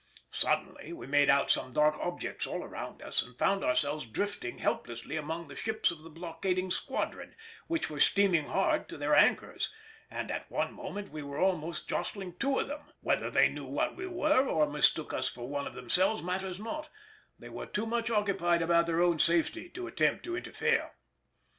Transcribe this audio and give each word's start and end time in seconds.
Suddenly 0.31 0.93
we 0.93 1.05
made 1.05 1.29
out 1.29 1.51
some 1.51 1.73
dark 1.73 1.95
objects 1.99 2.47
all 2.47 2.65
round 2.65 3.03
us, 3.03 3.21
and 3.21 3.37
found 3.37 3.63
ourselves 3.63 4.07
drifting 4.07 4.57
helplessly 4.57 5.15
among 5.15 5.47
the 5.47 5.55
ships 5.55 5.91
of 5.91 6.01
the 6.01 6.09
blockading 6.09 6.71
squadron, 6.71 7.35
which 7.67 7.87
were 7.87 7.99
steaming 7.99 8.47
hard 8.47 8.89
to 8.89 8.97
their 8.97 9.13
anchors, 9.13 9.71
and 10.09 10.31
at 10.31 10.49
one 10.49 10.73
moment 10.73 11.09
we 11.09 11.21
were 11.21 11.37
almost 11.37 11.87
jostling 11.87 12.33
two 12.39 12.57
of 12.57 12.67
them; 12.67 12.91
whether 13.01 13.29
they 13.29 13.47
knew 13.47 13.65
what 13.65 13.95
we 13.95 14.07
were, 14.07 14.47
or 14.47 14.65
mistook 14.67 15.13
us 15.13 15.27
for 15.29 15.47
one 15.47 15.67
of 15.67 15.75
themselves 15.75 16.23
matters 16.23 16.59
not; 16.59 16.89
they 17.37 17.49
were 17.49 17.67
too 17.67 17.85
much 17.85 18.09
occupied 18.09 18.63
about 18.63 18.87
their 18.87 19.03
own 19.03 19.19
safety 19.19 19.69
to 19.69 19.85
attempt 19.85 20.23
to 20.23 20.35
interfere. 20.35 20.93